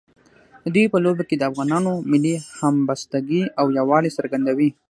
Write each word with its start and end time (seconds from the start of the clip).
د 0.63 0.65
دوی 0.75 0.85
په 0.93 0.97
لوبو 1.03 1.23
کې 1.29 1.35
د 1.37 1.43
افغانانو 1.51 1.91
ملي 2.11 2.35
همبستګۍ 2.59 3.43
او 3.59 3.65
یووالي 3.77 4.11
څرګندوي. 4.17 4.69